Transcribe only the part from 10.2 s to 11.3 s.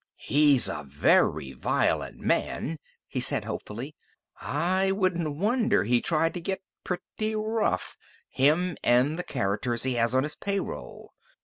his payroll.